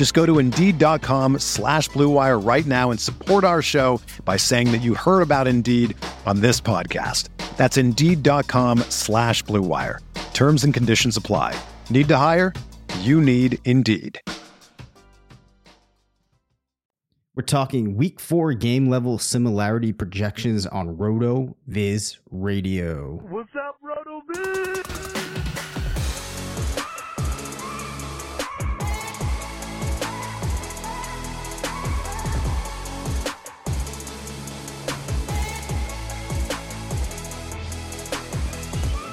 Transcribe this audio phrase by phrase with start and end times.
[0.00, 4.78] Just go to Indeed.com slash BlueWire right now and support our show by saying that
[4.78, 7.28] you heard about Indeed on this podcast.
[7.58, 9.98] That's Indeed.com slash BlueWire.
[10.32, 11.54] Terms and conditions apply.
[11.90, 12.54] Need to hire?
[13.00, 14.18] You need Indeed.
[17.34, 23.20] We're talking week four game level similarity projections on RotoViz Radio.
[23.28, 25.09] What's up, Roto Viz?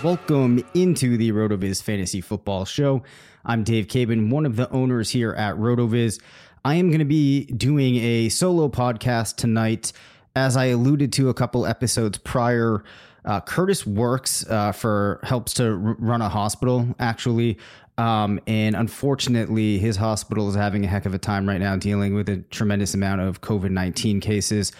[0.08, 3.04] Welcome into the RotoViz Fantasy Football Show.
[3.44, 6.22] I'm Dave Caban, one of the owners here at RotoViz.
[6.64, 9.92] I am going to be doing a solo podcast tonight.
[10.34, 12.86] As I alluded to a couple episodes prior,
[13.26, 17.58] uh, Curtis works uh, for helps to r- run a hospital actually,
[17.98, 22.16] um, and unfortunately, his hospital is having a heck of a time right now dealing
[22.16, 24.72] with a tremendous amount of COVID nineteen cases.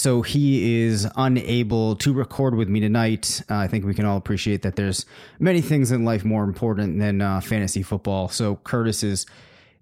[0.00, 3.42] So he is unable to record with me tonight.
[3.50, 5.04] Uh, I think we can all appreciate that there's
[5.38, 8.30] many things in life more important than uh, fantasy football.
[8.30, 9.26] So Curtis is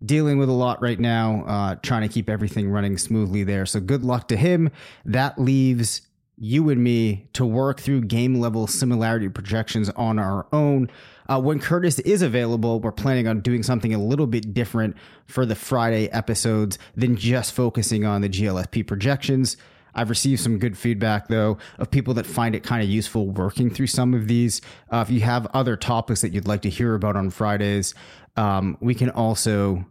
[0.04, 3.64] dealing with a lot right now, uh, trying to keep everything running smoothly there.
[3.64, 4.72] So good luck to him.
[5.04, 6.02] That leaves
[6.36, 10.90] you and me to work through game level similarity projections on our own.
[11.28, 15.46] Uh, when Curtis is available, we're planning on doing something a little bit different for
[15.46, 19.56] the Friday episodes than just focusing on the GLSP projections.
[19.98, 23.68] I've received some good feedback though of people that find it kind of useful working
[23.68, 24.60] through some of these.
[24.92, 27.94] Uh, if you have other topics that you'd like to hear about on Fridays,
[28.36, 29.84] um, we can also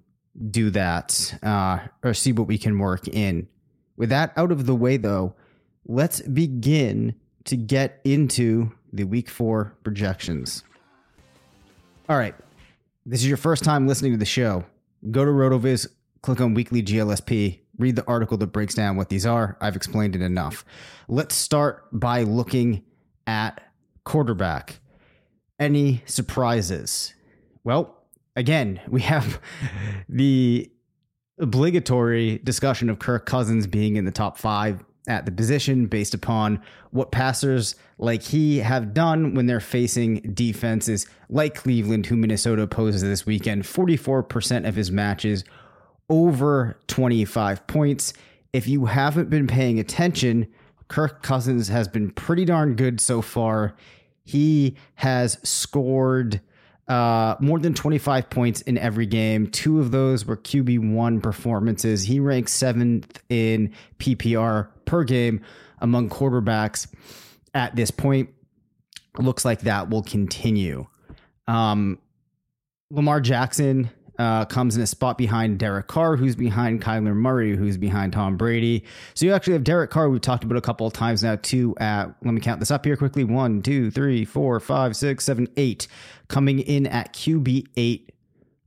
[0.49, 3.49] do that uh, or see what we can work in.
[3.97, 5.35] With that out of the way though,
[5.85, 10.63] let's begin to get into the week four projections.
[12.07, 12.35] All right.
[13.05, 14.63] This is your first time listening to the show.
[15.11, 15.87] Go to RotoViz,
[16.21, 19.57] click on weekly GLSP, read the article that breaks down what these are.
[19.61, 20.65] I've explained it enough.
[21.07, 22.83] Let's start by looking
[23.25, 23.61] at
[24.03, 24.79] quarterback.
[25.59, 27.13] Any surprises?
[27.63, 27.97] Well,
[28.35, 29.41] again, we have
[30.09, 30.71] the
[31.39, 36.61] obligatory discussion of Kirk Cousins being in the top five at the position based upon
[36.91, 43.01] what passers like he have done when they're facing defenses like Cleveland, who Minnesota opposes
[43.01, 43.63] this weekend.
[43.63, 45.43] 44% of his matches
[46.09, 48.13] over 25 points.
[48.53, 50.47] If you haven't been paying attention,
[50.87, 53.75] Kirk Cousins has been pretty darn good so far.
[54.23, 56.41] He has scored
[56.87, 59.47] uh, more than 25 points in every game.
[59.47, 62.03] Two of those were QB1 performances.
[62.03, 65.41] He ranks seventh in PPR per game
[65.79, 66.87] among quarterbacks
[67.53, 68.29] at this point.
[69.17, 70.87] Looks like that will continue.
[71.47, 71.99] Um,
[72.89, 77.77] Lamar Jackson uh, comes in a spot behind Derek Carr, who's behind Kyler Murray, who's
[77.77, 78.83] behind Tom Brady.
[79.13, 81.75] So you actually have Derek Carr, we've talked about a couple of times now, too.
[81.79, 85.47] At, let me count this up here quickly one, two, three, four, five, six, seven,
[85.57, 85.87] eight,
[86.27, 88.09] coming in at QB8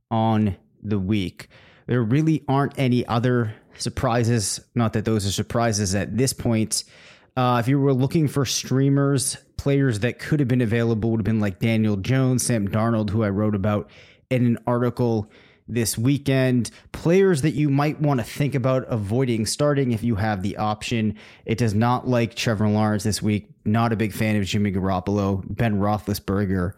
[0.09, 1.47] on the week.
[1.87, 4.59] There really aren't any other surprises.
[4.75, 6.83] Not that those are surprises at this point.
[7.35, 11.25] Uh, if you were looking for streamers, players that could have been available would have
[11.25, 13.89] been like Daniel Jones, Sam Darnold, who I wrote about
[14.31, 15.29] in an article
[15.67, 16.69] this weekend.
[16.91, 21.17] Players that you might want to think about avoiding starting if you have the option.
[21.45, 23.49] It does not like Trevor Lawrence this week.
[23.65, 26.73] Not a big fan of Jimmy Garoppolo, Ben Roethlisberger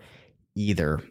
[0.55, 1.01] either.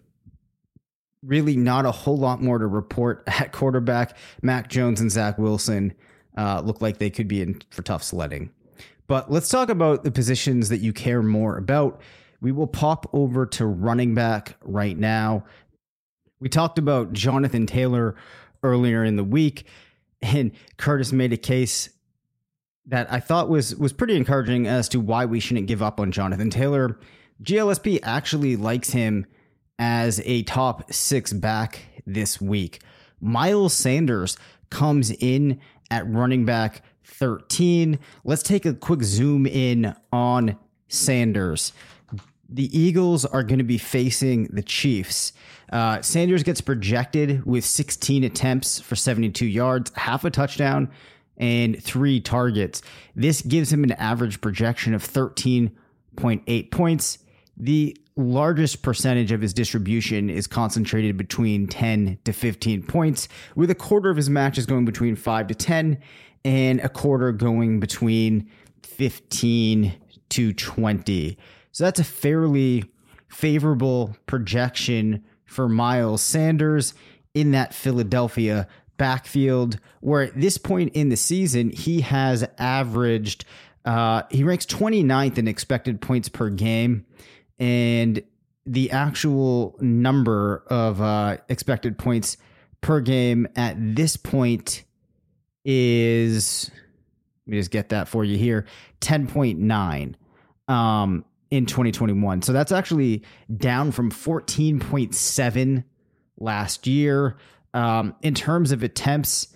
[1.22, 4.16] Really, not a whole lot more to report at quarterback.
[4.42, 5.94] Mac Jones and Zach Wilson
[6.36, 8.50] uh, look like they could be in for tough sledding.
[9.06, 12.00] But let's talk about the positions that you care more about.
[12.40, 15.44] We will pop over to running back right now.
[16.42, 18.16] We talked about Jonathan Taylor
[18.64, 19.64] earlier in the week,
[20.20, 21.88] and Curtis made a case
[22.86, 26.10] that I thought was was pretty encouraging as to why we shouldn't give up on
[26.10, 26.98] Jonathan Taylor.
[27.44, 29.24] GLSP actually likes him
[29.78, 32.82] as a top six back this week.
[33.20, 34.36] Miles Sanders
[34.68, 35.60] comes in
[35.92, 38.00] at running back 13.
[38.24, 40.58] Let's take a quick zoom in on
[40.88, 41.72] Sanders.
[42.52, 45.32] The Eagles are going to be facing the Chiefs.
[45.72, 50.90] Uh, Sanders gets projected with 16 attempts for 72 yards, half a touchdown,
[51.38, 52.82] and three targets.
[53.16, 57.18] This gives him an average projection of 13.8 points.
[57.56, 63.74] The largest percentage of his distribution is concentrated between 10 to 15 points, with a
[63.74, 65.98] quarter of his matches going between 5 to 10
[66.44, 68.50] and a quarter going between
[68.82, 69.94] 15
[70.28, 71.38] to 20.
[71.72, 72.84] So that's a fairly
[73.28, 76.94] favorable projection for Miles Sanders
[77.34, 83.44] in that Philadelphia backfield, where at this point in the season, he has averaged,
[83.84, 87.06] uh, he ranks 29th in expected points per game.
[87.58, 88.22] And
[88.66, 92.36] the actual number of uh, expected points
[92.80, 94.84] per game at this point
[95.64, 96.70] is,
[97.46, 98.66] let me just get that for you here
[99.00, 100.14] 10.9.
[100.68, 102.40] Um, in 2021.
[102.40, 103.22] So that's actually
[103.54, 105.84] down from 14.7
[106.38, 107.36] last year.
[107.74, 109.48] Um, in terms of attempts,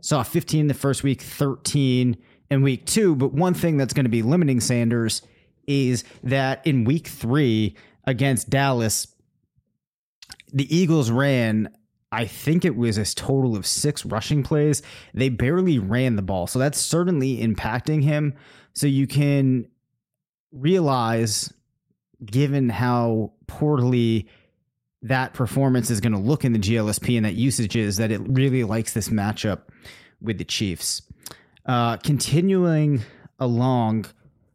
[0.00, 2.16] saw 15 the first week, 13
[2.50, 3.14] in week two.
[3.14, 5.22] But one thing that's going to be limiting Sanders
[5.68, 9.06] is that in week three against Dallas,
[10.52, 11.68] the Eagles ran.
[12.10, 14.82] I think it was a total of six rushing plays.
[15.14, 16.48] They barely ran the ball.
[16.48, 18.34] So that's certainly impacting him.
[18.72, 19.68] So you can
[20.54, 21.52] realize,
[22.24, 24.28] given how poorly
[25.02, 28.20] that performance is going to look in the GLSP and that usage is, that it
[28.24, 29.62] really likes this matchup
[30.20, 31.02] with the Chiefs.
[31.66, 33.02] Uh, continuing
[33.38, 34.06] along,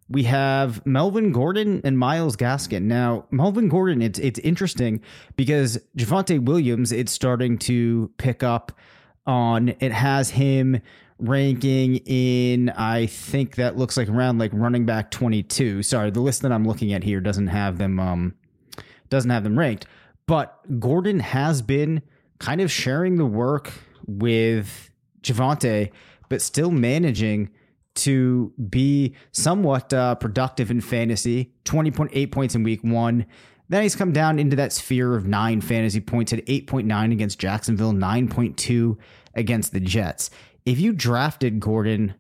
[0.10, 2.84] we have Melvin Gordon and Myles Gaskin.
[2.84, 5.01] Now, Melvin Gordon, it's it's interesting
[5.36, 8.72] because Javonte Williams, it's starting to pick up
[9.28, 9.69] on.
[9.80, 10.81] It has him
[11.19, 15.83] ranking in I think that looks like around like running back 22.
[15.83, 18.36] Sorry, the list that I'm looking at here doesn't have them um
[19.10, 19.86] doesn't have them ranked.
[20.25, 22.01] But Gordon has been
[22.39, 23.74] kind of sharing the work
[24.06, 25.92] with Javonte,
[26.30, 27.50] but still managing
[27.95, 31.51] to be somewhat uh, productive in fantasy.
[31.65, 33.25] 20.8 points in week one.
[33.68, 37.92] Then he's come down into that sphere of nine fantasy points at 8.9 against Jacksonville,
[37.92, 38.98] 9.2
[39.36, 40.31] against the Jets
[40.69, 42.13] if you drafted Gordon,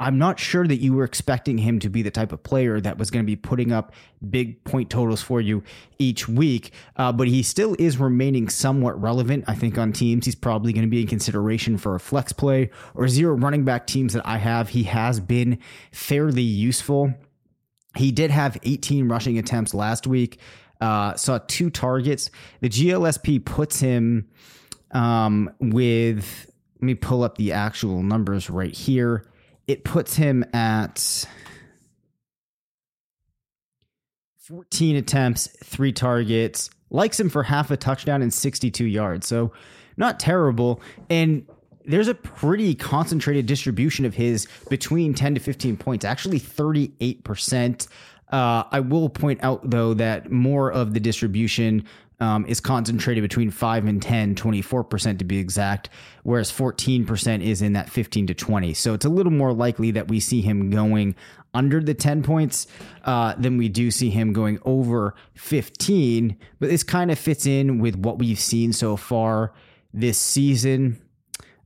[0.00, 2.96] I'm not sure that you were expecting him to be the type of player that
[2.96, 3.92] was going to be putting up
[4.30, 5.62] big point totals for you
[5.98, 6.72] each week.
[6.96, 9.44] Uh, but he still is remaining somewhat relevant.
[9.46, 12.70] I think on teams, he's probably going to be in consideration for a flex play
[12.94, 14.70] or zero running back teams that I have.
[14.70, 15.58] He has been
[15.92, 17.12] fairly useful.
[17.94, 20.40] He did have 18 rushing attempts last week,
[20.80, 22.30] uh, saw two targets.
[22.62, 24.30] The GLSP puts him
[24.92, 26.48] um, with
[26.82, 29.24] let me pull up the actual numbers right here.
[29.68, 31.24] It puts him at
[34.40, 39.28] 14 attempts, three targets, likes him for half a touchdown and 62 yards.
[39.28, 39.52] So
[39.96, 40.80] not terrible.
[41.08, 41.46] And
[41.84, 47.86] there's a pretty concentrated distribution of his between 10 to 15 points, actually 38%.
[48.32, 51.84] Uh, I will point out, though, that more of the distribution
[52.22, 55.88] um, is concentrated between 5 and 10, 24% to be exact,
[56.22, 58.74] whereas 14% is in that 15 to 20.
[58.74, 61.16] So it's a little more likely that we see him going
[61.52, 62.68] under the 10 points
[63.04, 66.36] uh, than we do see him going over 15.
[66.60, 69.52] But this kind of fits in with what we've seen so far
[69.92, 71.02] this season.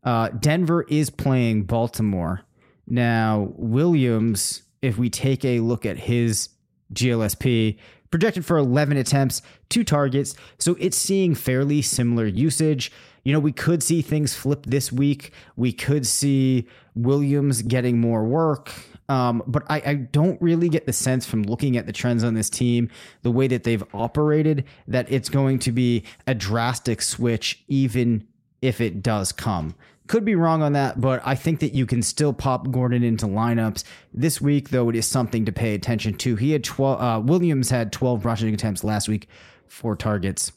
[0.05, 2.41] Uh, Denver is playing Baltimore.
[2.87, 6.49] Now, Williams, if we take a look at his
[6.95, 7.77] GLSP,
[8.17, 10.35] projected for 11 attempts, two targets.
[10.59, 12.91] So it's seeing fairly similar usage.
[13.25, 15.33] You know, we could see things flip this week.
[15.55, 18.73] We could see Williams getting more work.
[19.11, 22.33] Um, but I, I, don't really get the sense from looking at the trends on
[22.33, 27.63] this team, the way that they've operated, that it's going to be a drastic switch,
[27.69, 28.27] even
[28.63, 29.75] if it does come.
[30.07, 33.27] Could be wrong on that, but I think that you can still pop Gordon into
[33.27, 33.83] lineups
[34.15, 34.71] this week.
[34.71, 36.37] Though it is something to pay attention to.
[36.37, 37.01] He had twelve.
[37.01, 39.29] Uh, Williams had twelve rushing attempts last week,
[39.67, 40.53] four targets.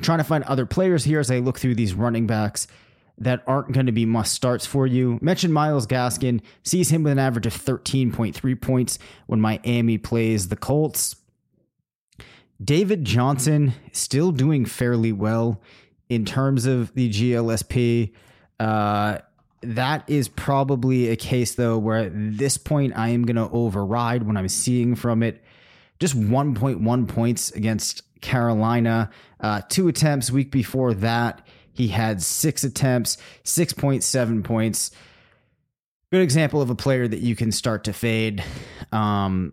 [0.00, 2.66] Trying to find other players here as I look through these running backs
[3.18, 5.18] that aren't going to be must starts for you.
[5.22, 10.56] Mentioned Myles Gaskin sees him with an average of 13.3 points when Miami plays the
[10.56, 11.14] Colts.
[12.62, 15.60] David Johnson still doing fairly well
[16.08, 18.12] in terms of the GLSP.
[18.58, 19.18] Uh,
[19.62, 24.24] that is probably a case though where at this point I am going to override
[24.24, 25.42] when I'm seeing from it.
[25.98, 29.10] Just 1.1 points against Carolina.
[29.40, 31.46] Uh, two attempts week before that.
[31.72, 34.90] He had six attempts, 6.7 points.
[36.12, 38.44] Good example of a player that you can start to fade
[38.92, 39.52] um,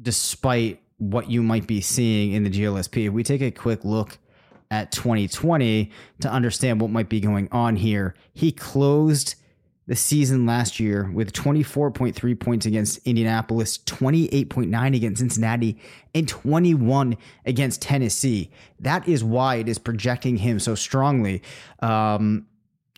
[0.00, 3.06] despite what you might be seeing in the GLSP.
[3.06, 4.18] If we take a quick look
[4.70, 9.34] at 2020 to understand what might be going on here, he closed
[9.88, 15.80] the season last year with 24.3 points against Indianapolis, 28.9 against Cincinnati,
[16.14, 18.50] and 21 against Tennessee.
[18.80, 21.42] That is why it is projecting him so strongly.
[21.80, 22.46] Um,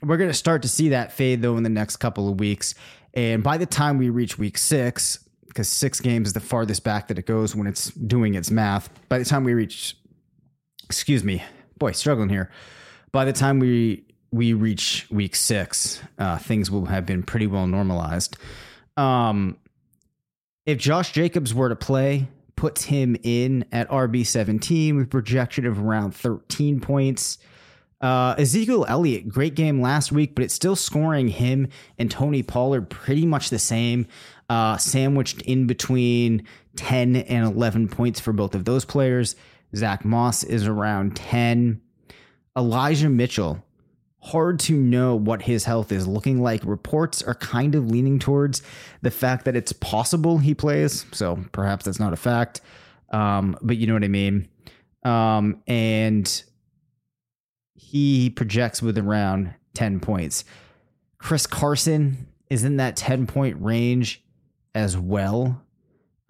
[0.02, 2.74] we're going to start to see that fade though in the next couple of weeks.
[3.14, 7.06] And by the time we reach week six, because six games is the farthest back
[7.08, 9.96] that it goes when it's doing its math, by the time we reach,
[10.84, 11.42] excuse me,
[11.80, 12.48] boy, struggling here.
[13.10, 17.66] By the time we we reach week six, uh, things will have been pretty well
[17.66, 18.36] normalized.
[18.96, 19.56] Um,
[20.64, 25.80] if Josh Jacobs were to play, puts him in at RB seventeen with projection of
[25.80, 27.38] around thirteen points.
[28.00, 31.68] Uh, Ezekiel Elliott, great game last week, but it's still scoring him
[31.98, 34.06] and Tony Pollard pretty much the same,
[34.48, 36.46] uh, sandwiched in between
[36.76, 39.36] 10 and 11 points for both of those players.
[39.74, 41.80] Zach Moss is around 10.
[42.56, 43.62] Elijah Mitchell,
[44.20, 46.62] hard to know what his health is looking like.
[46.64, 48.62] Reports are kind of leaning towards
[49.02, 52.60] the fact that it's possible he plays, so perhaps that's not a fact,
[53.10, 54.48] um, but you know what I mean.
[55.04, 56.42] Um, and
[57.74, 60.44] he projects with around 10 points.
[61.18, 64.22] Chris Carson is in that 10 point range
[64.74, 65.62] as well.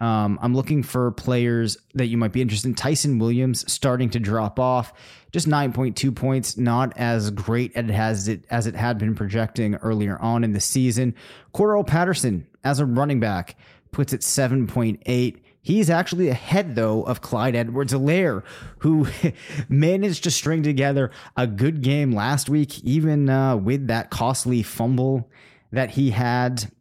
[0.01, 2.73] Um, I'm looking for players that you might be interested in.
[2.75, 4.93] Ty'Son Williams starting to drop off,
[5.31, 10.43] just 9.2 points, not as great as it as it had been projecting earlier on
[10.43, 11.13] in the season.
[11.53, 13.55] Cordarrelle Patterson as a running back
[13.91, 15.37] puts it 7.8.
[15.61, 18.43] He's actually ahead, though, of Clyde Edwards Helaire,
[18.79, 19.07] who
[19.69, 25.29] managed to string together a good game last week, even uh, with that costly fumble
[25.71, 26.71] that he had.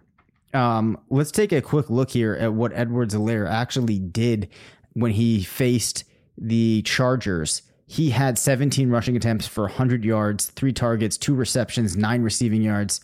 [0.53, 4.49] Um, let's take a quick look here at what Edwards Helaire actually did
[4.95, 6.05] when he faced
[6.37, 7.63] the Chargers.
[7.87, 13.01] He had 17 rushing attempts for 100 yards, three targets, two receptions, nine receiving yards,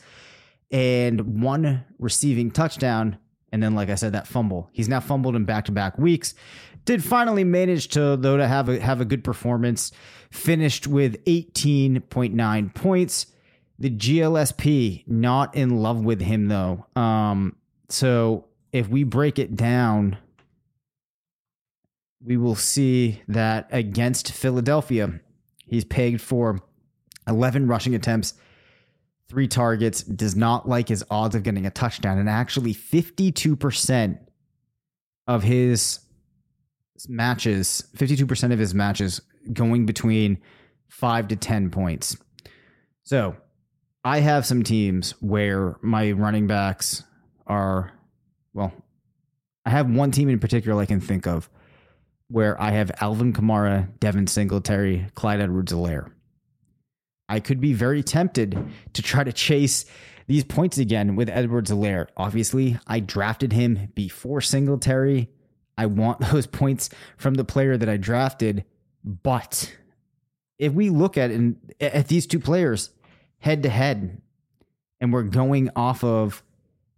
[0.71, 3.19] and one receiving touchdown
[3.53, 4.69] and then, like I said, that fumble.
[4.73, 6.35] He's now fumbled in back to back weeks.
[6.85, 9.93] Did finally manage to though to have a have a good performance.
[10.31, 13.27] Finished with 18.9 points.
[13.79, 16.87] The GLSP not in love with him though.
[16.97, 17.57] Um,
[17.89, 20.19] so if we break it down,
[22.25, 25.21] we will see that against Philadelphia,
[25.67, 26.61] he's pegged for
[27.29, 28.35] 11 rushing attempts,
[29.29, 32.19] three targets, does not like his odds of getting a touchdown.
[32.19, 34.19] And actually, 52%
[35.27, 36.01] of his
[37.09, 39.21] matches, 52% of his matches
[39.53, 40.39] going between
[40.89, 42.17] five to 10 points.
[43.03, 43.37] So
[44.07, 47.03] I have some teams where my running backs
[47.45, 47.91] are,
[48.55, 48.73] well,
[49.65, 51.51] I have one team in particular I can think of
[52.29, 56.13] where I have Alvin Kamara, Devin Singletary, Clyde Edwards Helaire.
[57.29, 58.57] I could be very tempted
[58.93, 59.87] to try to chase
[60.29, 62.07] these points again with Edwards Helaire.
[62.17, 65.31] Obviously, I drafted him before Singletary.
[65.77, 68.67] I want those points from the player that I drafted.
[69.03, 69.77] But
[70.61, 71.33] if we look at
[71.81, 72.91] at these two players
[73.39, 74.21] head to head,
[75.01, 76.43] and we're going off of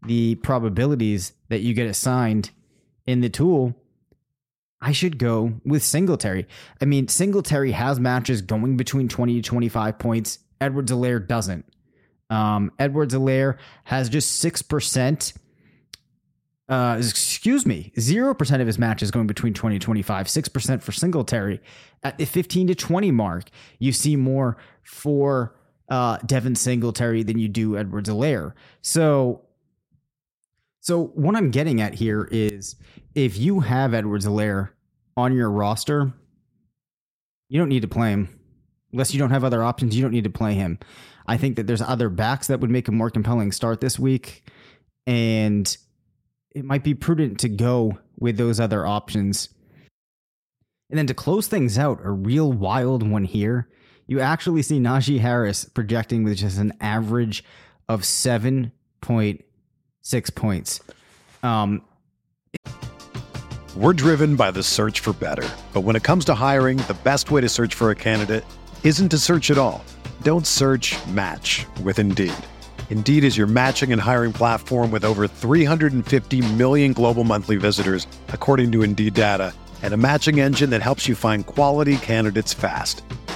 [0.02, 2.50] the probabilities that you get assigned
[3.06, 3.74] in the tool,
[4.80, 6.46] I should go with Singletary.
[6.80, 10.38] I mean, Singletary has matches going between 20 to 25 points.
[10.60, 11.64] Edwards Helaire doesn't.
[12.30, 15.32] Um, Edwards Helaire has just 6%.
[16.68, 21.60] Uh, excuse me, 0% of his matches going between 20 to 25, 6% for Singletary.
[22.02, 25.56] At the 15 to 20 mark, you see more for
[25.88, 28.52] uh, Devin Singletary than you do Edwards Helaire.
[28.82, 29.42] So
[30.80, 32.76] so what I'm getting at here is
[33.14, 34.70] if you have Edwards Helaire
[35.16, 36.12] on your roster,
[37.48, 38.38] you don't need to play him.
[38.92, 40.78] Unless you don't have other options, you don't need to play him.
[41.26, 44.48] I think that there's other backs that would make a more compelling start this week.
[45.06, 45.76] And
[46.54, 49.50] it might be prudent to go with those other options.
[50.88, 53.68] And then to close things out, a real wild one here.
[54.08, 57.44] You actually see Najee Harris projecting with just an average
[57.90, 60.80] of 7.6 points.
[61.42, 61.82] Um,
[63.76, 65.46] We're driven by the search for better.
[65.74, 68.44] But when it comes to hiring, the best way to search for a candidate
[68.82, 69.84] isn't to search at all.
[70.22, 72.32] Don't search match with Indeed.
[72.88, 78.72] Indeed is your matching and hiring platform with over 350 million global monthly visitors, according
[78.72, 83.02] to Indeed data, and a matching engine that helps you find quality candidates fast.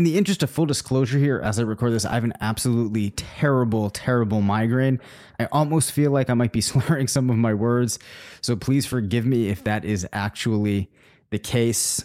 [0.00, 3.10] In the interest of full disclosure here, as I record this, I have an absolutely
[3.10, 4.98] terrible, terrible migraine.
[5.38, 7.98] I almost feel like I might be slurring some of my words.
[8.40, 10.90] So please forgive me if that is actually
[11.28, 12.02] the case.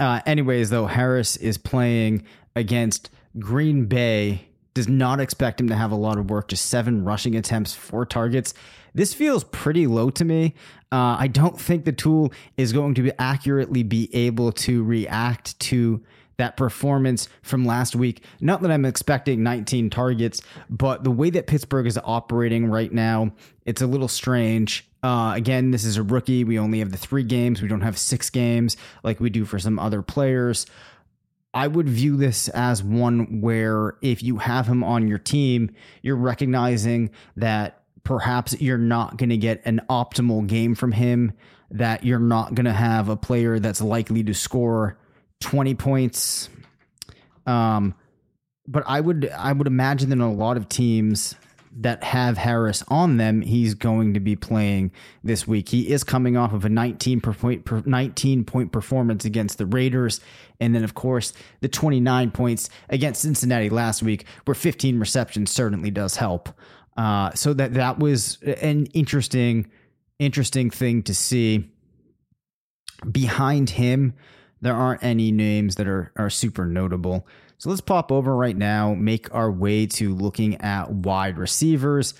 [0.00, 2.24] Uh, anyways, though, Harris is playing
[2.56, 4.48] against Green Bay.
[4.74, 8.04] Does not expect him to have a lot of work, just seven rushing attempts, four
[8.04, 8.52] targets.
[8.94, 10.54] This feels pretty low to me.
[10.90, 15.56] Uh, I don't think the tool is going to be accurately be able to react
[15.60, 16.02] to
[16.38, 18.24] that performance from last week.
[18.40, 20.40] Not that I'm expecting 19 targets,
[20.70, 23.32] but the way that Pittsburgh is operating right now,
[23.66, 24.88] it's a little strange.
[25.02, 26.44] Uh, again, this is a rookie.
[26.44, 27.60] We only have the three games.
[27.60, 30.66] We don't have six games like we do for some other players.
[31.52, 36.16] I would view this as one where if you have him on your team, you're
[36.16, 41.32] recognizing that perhaps you're not going to get an optimal game from him,
[41.70, 44.98] that you're not going to have a player that's likely to score
[45.40, 46.48] 20 points.
[47.46, 47.94] Um,
[48.66, 51.34] but I would I would imagine that a lot of teams
[51.80, 54.90] that have Harris on them, he's going to be playing
[55.22, 55.68] this week.
[55.68, 60.20] He is coming off of a 19 point 19 point performance against the Raiders,
[60.60, 65.90] and then of course the 29 points against Cincinnati last week, where 15 receptions certainly
[65.90, 66.48] does help.
[66.96, 69.70] Uh, so that that was an interesting
[70.18, 71.70] interesting thing to see.
[73.12, 74.14] Behind him,
[74.60, 77.26] there aren't any names that are are super notable.
[77.58, 82.14] So let's pop over right now, make our way to looking at wide receivers.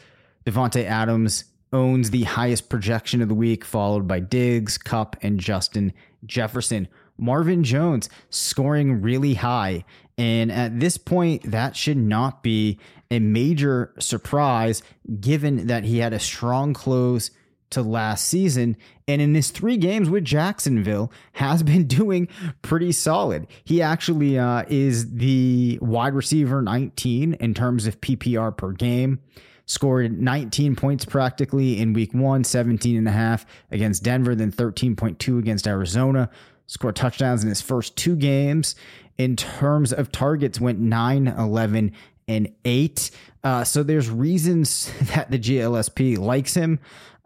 [0.45, 5.93] Davante Adams owns the highest projection of the week, followed by Diggs, Kupp, and Justin
[6.27, 6.89] Jefferson.
[7.19, 9.85] Marvin Jones scoring really high.
[10.17, 12.79] And at this point, that should not be
[13.11, 14.83] a major surprise
[15.21, 17.31] given that he had a strong close
[17.71, 18.77] to last season
[19.09, 22.29] and in his three games with Jacksonville has been doing
[22.63, 23.47] pretty solid.
[23.65, 29.21] He actually uh, is the wide receiver 19 in terms of PPR per game.
[29.65, 35.39] Scored 19 points practically in week one, 17 and a half against Denver, then 13.2
[35.39, 36.31] against Arizona.
[36.67, 38.75] Scored touchdowns in his first two games.
[39.19, 41.93] In terms of targets, went 9, 11,
[42.29, 43.11] and 8.
[43.43, 46.79] Uh, so there's reasons that the GLSP likes him.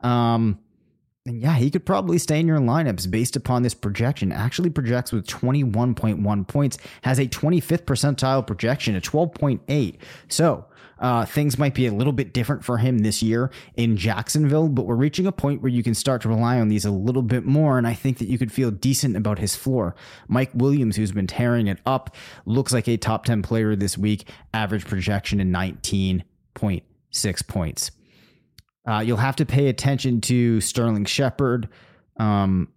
[0.02, 0.58] Um,
[1.24, 4.32] and yeah, he could probably stay in your lineups based upon this projection.
[4.32, 9.98] Actually projects with 21.1 points, has a 25th percentile projection at 12.8.
[10.28, 10.66] So
[10.98, 14.86] uh, things might be a little bit different for him this year in Jacksonville, but
[14.86, 17.44] we're reaching a point where you can start to rely on these a little bit
[17.44, 17.78] more.
[17.78, 19.94] And I think that you could feel decent about his floor.
[20.26, 24.28] Mike Williams, who's been tearing it up, looks like a top 10 player this week,
[24.52, 27.90] average projection in 19.6 points.
[28.86, 31.68] Uh, you'll have to pay attention to Sterling Shepard.
[32.16, 32.68] Um,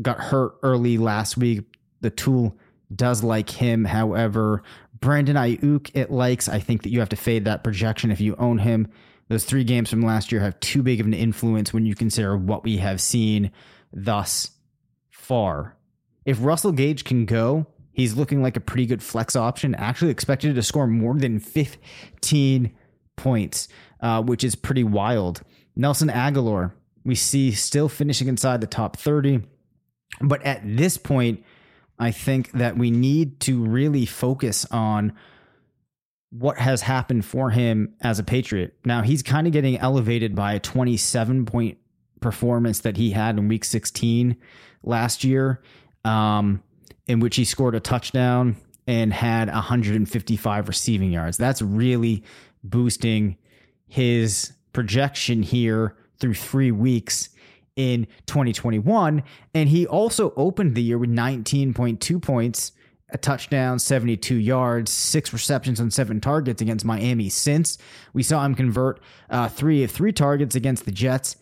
[0.00, 1.64] got hurt early last week.
[2.00, 2.56] The tool
[2.94, 3.84] does like him.
[3.84, 4.62] However,
[5.00, 6.48] Brandon Aiyuk, it likes.
[6.48, 8.88] I think that you have to fade that projection if you own him.
[9.28, 12.36] Those three games from last year have too big of an influence when you consider
[12.36, 13.50] what we have seen
[13.92, 14.50] thus
[15.10, 15.76] far.
[16.26, 19.74] If Russell Gage can go, he's looking like a pretty good flex option.
[19.74, 22.74] Actually, expected to score more than 15
[23.16, 23.68] points,
[24.04, 25.40] uh, which is pretty wild.
[25.74, 26.72] Nelson Agholor,
[27.04, 29.40] we see still finishing inside the top 30.
[30.20, 31.42] But at this point,
[31.98, 35.14] I think that we need to really focus on
[36.30, 38.76] what has happened for him as a Patriot.
[38.84, 41.78] Now, he's kind of getting elevated by a 27 point
[42.20, 44.36] performance that he had in week 16
[44.82, 45.62] last year,
[46.04, 46.62] um,
[47.06, 51.38] in which he scored a touchdown and had 155 receiving yards.
[51.38, 52.22] That's really
[52.62, 53.38] boosting
[53.86, 57.30] his projection here through three weeks
[57.76, 59.22] in 2021.
[59.54, 62.72] And he also opened the year with 19.2 points
[63.10, 67.78] a touchdown, 72 yards, six receptions on seven targets against Miami since.
[68.12, 71.36] We saw him convert uh, three of three targets against the Jets,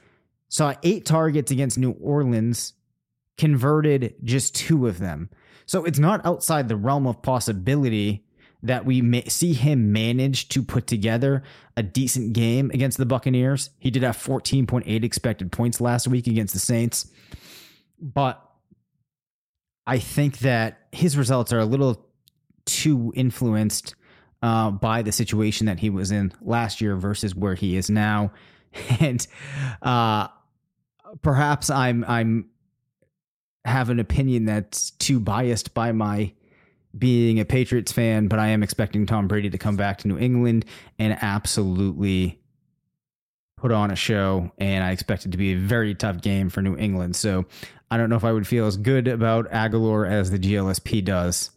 [0.48, 2.74] saw eight targets against New Orleans,
[3.38, 5.30] converted just two of them.
[5.64, 8.26] So it's not outside the realm of possibility
[8.62, 11.42] that we see him manage to put together
[11.76, 13.70] a decent game against the Buccaneers.
[13.78, 17.10] He did have 14.8 expected points last week against the Saints.
[18.00, 18.40] But
[19.86, 22.06] I think that his results are a little
[22.64, 23.94] too influenced
[24.42, 28.32] uh, by the situation that he was in last year versus where he is now,
[29.00, 29.26] and
[29.82, 30.28] uh,
[31.22, 32.46] perhaps I'm I'm
[33.64, 36.32] have an opinion that's too biased by my
[36.96, 40.18] being a Patriots fan, but I am expecting Tom Brady to come back to New
[40.18, 40.64] England
[40.98, 42.38] and absolutely
[43.56, 46.62] put on a show, and I expect it to be a very tough game for
[46.62, 47.16] New England.
[47.16, 47.46] So
[47.90, 51.50] I don't know if I would feel as good about Agholor as the GLSP does.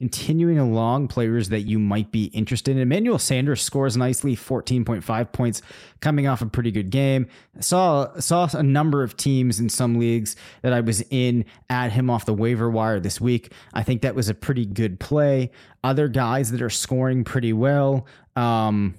[0.00, 2.78] Continuing along, players that you might be interested in.
[2.78, 5.60] Emmanuel Sanders scores nicely, 14.5 points,
[6.00, 7.26] coming off a pretty good game.
[7.58, 12.10] Saw saw a number of teams in some leagues that I was in add him
[12.10, 13.52] off the waiver wire this week.
[13.74, 15.50] I think that was a pretty good play.
[15.82, 18.06] Other guys that are scoring pretty well.
[18.36, 18.94] Um,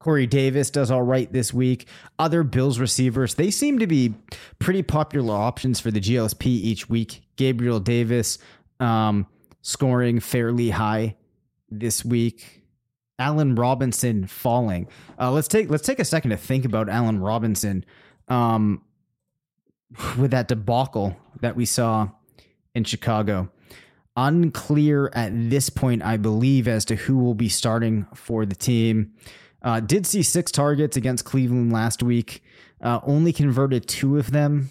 [0.00, 1.86] Corey Davis does all right this week.
[2.18, 4.14] Other Bills receivers, they seem to be
[4.58, 7.22] pretty popular options for the GLSP each week.
[7.36, 8.38] Gabriel Davis
[8.80, 9.26] um,
[9.66, 11.16] scoring fairly high
[11.68, 12.62] this week.
[13.18, 14.86] Allen Robinson falling.
[15.18, 17.84] Uh, let's take let's take a second to think about Allen Robinson
[18.28, 18.82] um,
[20.16, 22.08] with that debacle that we saw
[22.74, 23.50] in Chicago.
[24.16, 29.14] Unclear at this point, I believe, as to who will be starting for the team.
[29.62, 32.42] Uh, did see six targets against Cleveland last week.
[32.80, 34.68] Uh, only converted two of them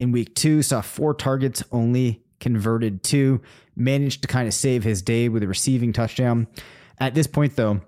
[0.00, 0.62] in week two.
[0.62, 3.40] Saw four targets, only converted two.
[3.76, 6.46] Managed to kind of save his day with a receiving touchdown.
[6.98, 7.80] At this point, though,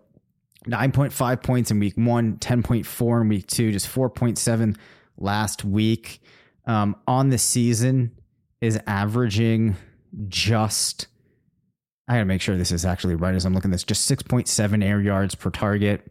[0.66, 4.76] 9.5 points in week one, 10.4 in week two, just 4.7
[5.16, 6.20] last week.
[6.66, 8.12] Um, on the season
[8.60, 9.76] is averaging
[10.28, 11.06] just
[12.08, 13.84] I gotta make sure this is actually right as I'm looking this.
[13.84, 16.10] Just 6.7 air yards per target.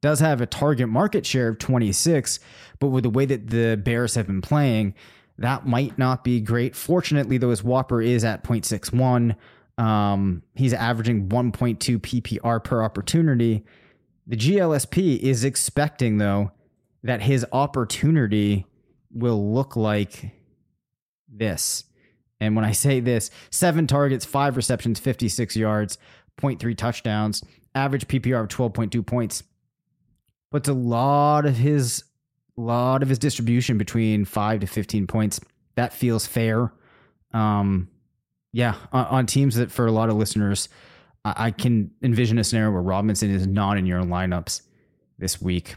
[0.00, 2.38] Does have a target market share of 26,
[2.78, 4.94] but with the way that the Bears have been playing,
[5.38, 6.76] that might not be great.
[6.76, 9.36] Fortunately, though, his WOPR is at 0.61.
[9.82, 13.64] Um, he's averaging 1.2 PPR per opportunity.
[14.26, 16.52] The GLSP is expecting, though,
[17.02, 18.66] that his opportunity
[19.10, 20.30] will look like
[21.28, 21.84] this.
[22.40, 25.98] And when I say this, seven targets, five receptions, 56 yards,
[26.40, 27.42] 0.3 touchdowns,
[27.74, 29.42] average PPR of 12.2 points.
[30.50, 32.04] Puts a lot of his
[32.56, 35.40] lot of his distribution between five to 15 points.
[35.76, 36.72] That feels fair.
[37.32, 37.88] Um,
[38.52, 40.68] yeah, on, on teams that for a lot of listeners,
[41.24, 44.62] I, I can envision a scenario where Robinson is not in your lineups
[45.18, 45.76] this week.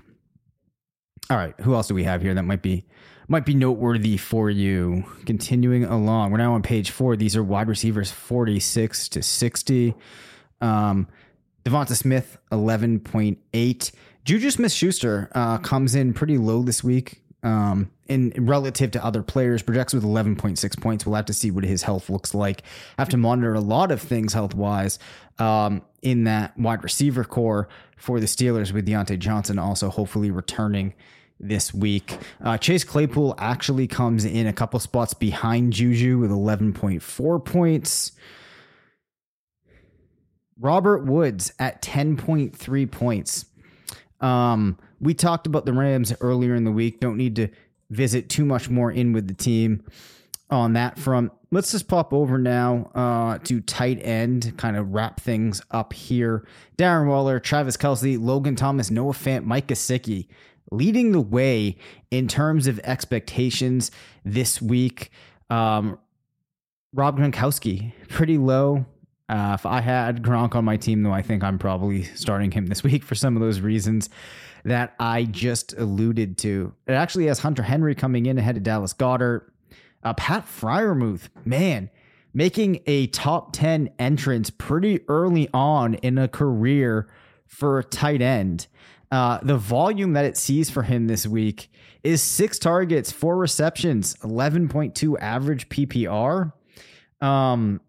[1.29, 2.85] All right, who else do we have here that might be
[3.27, 5.03] might be noteworthy for you.
[5.25, 7.15] Continuing along, we're now on page four.
[7.15, 9.95] These are wide receivers 46 to 60.
[10.61, 11.07] Um,
[11.63, 13.91] Devonta Smith, 11.8.
[14.25, 17.21] Juju Smith Schuster uh, comes in pretty low this week.
[17.43, 21.05] Um, in relative to other players, projects with 11.6 points.
[21.05, 22.63] We'll have to see what his health looks like.
[22.97, 24.97] Have to monitor a lot of things health wise
[25.37, 30.95] um, in that wide receiver corps for the Steelers with Diontae Johnson also hopefully returning
[31.39, 32.17] this week.
[32.43, 38.11] Uh, Chase Claypool actually comes in a couple spots behind Juju with 11.4 points.
[40.59, 43.45] Robert Woods at 10.3 points.
[44.25, 46.99] Um, we talked about the Rams earlier in the week.
[46.99, 47.49] Don't need to
[47.89, 49.83] visit too much more in with the team
[50.49, 51.31] on that front.
[51.51, 56.47] Let's just pop over now uh, to tight end, kind of wrap things up here.
[56.77, 60.27] Darren Waller, Travis Kelce, Logan Thomas, Noah Fant, Mike Gesicki
[60.71, 61.77] leading the way
[62.09, 63.91] in terms of expectations
[64.23, 65.11] this week.
[65.49, 65.99] Um,
[66.93, 68.85] Rob Gronkowski, pretty low.
[69.27, 72.67] Uh, if I had Gronk on my team, though, I think I'm probably starting him
[72.67, 74.09] this week for some of those reasons
[74.63, 76.73] that I just alluded to.
[76.87, 79.51] It actually has Hunter Henry coming in ahead of Dallas Goedert.
[80.03, 81.89] Uh, Pat Freiermuth, man,
[82.33, 87.07] making a top 10 entrance pretty early on in a career
[87.47, 88.67] for a tight end.
[89.11, 91.71] Uh, the volume that it sees for him this week
[92.03, 96.51] is six targets, four receptions, 11.2 average PPR.
[97.21, 97.81] Um,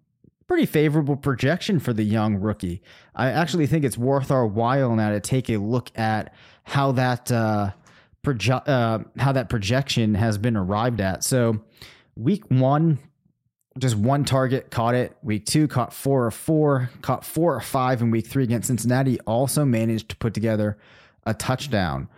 [0.46, 2.82] pretty favorable projection for the young rookie.
[3.14, 6.32] I actually think it's worth our while now to take a look at
[6.64, 7.72] how that uh,
[8.24, 11.24] proje- uh, how that projection has been arrived at.
[11.24, 11.62] So,
[12.14, 12.98] week one,
[13.78, 15.16] just one target, caught it.
[15.22, 19.20] Week two, caught four or four, caught four or five in week three against Cincinnati.
[19.20, 20.78] Also managed to put together
[21.24, 22.08] a touchdown.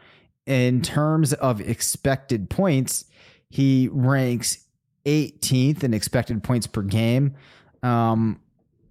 [0.47, 3.05] In terms of expected points,
[3.51, 4.65] he ranks
[5.05, 7.35] 18th in expected points per game.
[7.83, 8.41] Um,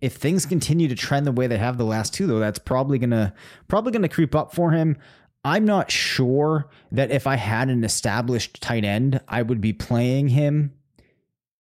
[0.01, 2.99] if things continue to trend the way they have the last two, though, that's probably
[2.99, 3.33] gonna
[3.67, 4.97] probably gonna creep up for him.
[5.43, 10.29] I'm not sure that if I had an established tight end, I would be playing
[10.29, 10.73] him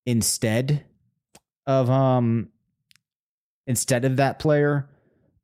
[0.05, 0.85] instead
[1.65, 2.49] of um
[3.65, 4.89] instead of that player.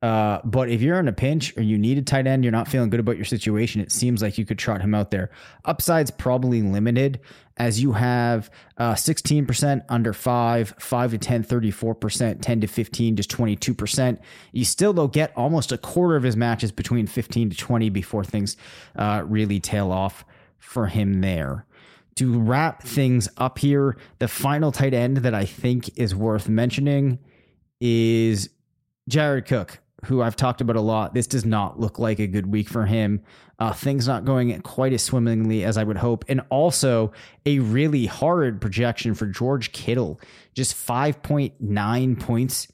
[0.03, 2.67] Uh, but if you're in a pinch or you need a tight end, you're not
[2.67, 5.31] feeling good about your situation, it seems like you could trot him out there.
[5.63, 7.21] Upside's probably limited
[7.55, 13.31] as you have uh, 16% under 5, 5 to 10, 34%, 10 to 15, just
[13.31, 14.19] 22%.
[14.51, 18.25] You still, though, get almost a quarter of his matches between 15 to 20 before
[18.25, 18.57] things
[18.97, 20.25] uh, really tail off
[20.59, 21.65] for him there
[22.15, 27.17] to wrap things up here, the final tight end that I think is worth mentioning
[27.81, 28.49] is
[29.09, 31.13] Jared Cook, who I've talked about a lot.
[31.13, 33.21] This does not look like a good week for him.
[33.59, 36.25] Uh, things not going quite as swimmingly as I would hope.
[36.27, 37.11] And also
[37.45, 40.19] a really hard projection for George Kittle,
[40.53, 42.67] just 5.9 points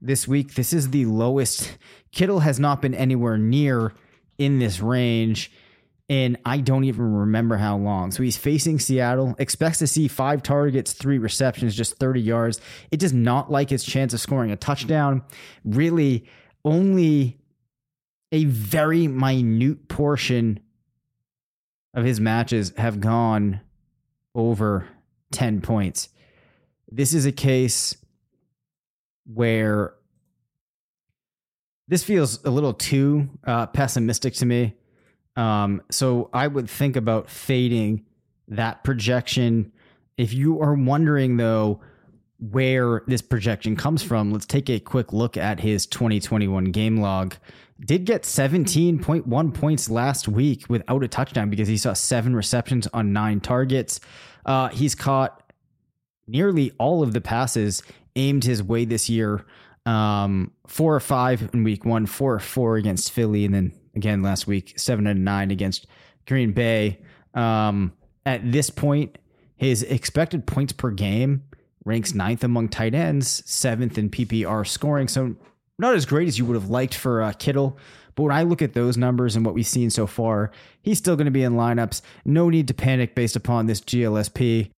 [0.00, 0.54] this week.
[0.54, 1.78] This is the lowest.
[2.12, 3.94] Kittle has not been anywhere near
[4.38, 5.50] in this range
[6.08, 8.12] and I don't even remember how long.
[8.12, 12.60] So he's facing Seattle, expects to see five targets, three receptions, just 30 yards.
[12.92, 15.24] It does not like his chance of scoring a touchdown.
[15.64, 16.26] Really,
[16.66, 17.38] only
[18.32, 20.60] a very minute portion
[21.94, 23.60] of his matches have gone
[24.34, 24.86] over
[25.30, 26.10] 10 points.
[26.90, 27.96] This is a case
[29.24, 29.94] where
[31.88, 34.74] this feels a little too uh, pessimistic to me.
[35.36, 38.04] Um, so I would think about fading
[38.48, 39.72] that projection.
[40.18, 41.80] If you are wondering though
[42.38, 47.34] where this projection comes from, let's take a quick look at his 2021 game log.
[47.80, 53.12] Did get 17.1 points last week without a touchdown because he saw seven receptions on
[53.12, 54.00] nine targets.
[54.44, 55.52] Uh, he's caught
[56.26, 57.82] nearly all of the passes
[58.16, 59.44] aimed his way this year.
[59.84, 64.22] Um, four or five in week one, four or four against Philly, and then again
[64.22, 65.86] last week, seven and nine against
[66.26, 66.98] Green Bay.
[67.34, 67.92] Um,
[68.24, 69.18] at this point,
[69.56, 71.44] his expected points per game
[71.86, 75.08] ranks ninth among tight ends, seventh in PPR scoring.
[75.08, 75.36] So
[75.78, 77.78] not as great as you would have liked for uh, Kittle.
[78.16, 80.50] But when I look at those numbers and what we've seen so far,
[80.82, 82.02] he's still going to be in lineups.
[82.24, 84.70] No need to panic based upon this GLSP.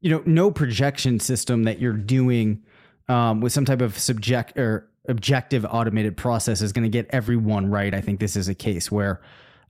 [0.00, 2.62] You know, no projection system that you're doing
[3.08, 7.70] um, with some type of subject or objective automated process is going to get everyone
[7.70, 7.94] right.
[7.94, 9.20] I think this is a case where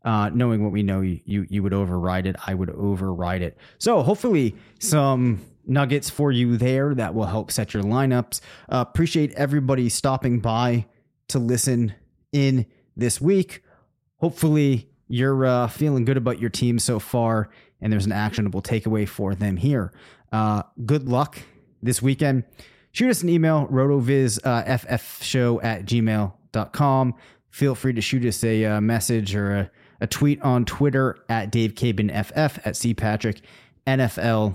[0.05, 2.35] uh, knowing what we know, you, you you would override it.
[2.47, 3.57] I would override it.
[3.79, 8.41] So hopefully some nuggets for you there that will help set your lineups.
[8.69, 10.87] Uh, appreciate everybody stopping by
[11.29, 11.95] to listen
[12.33, 13.63] in this week.
[14.17, 19.09] Hopefully you're uh, feeling good about your team so far, and there's an actionable takeaway
[19.09, 19.93] for them here.
[20.33, 21.39] Uh, good luck
[21.83, 22.45] this weekend
[22.93, 27.15] shoot us an email, rotovizffshow uh, at gmail.com.
[27.51, 29.71] Feel free to shoot us a uh, message or a,
[30.01, 33.41] a, tweet on Twitter at Dave FF at C Patrick
[33.87, 34.55] NFL,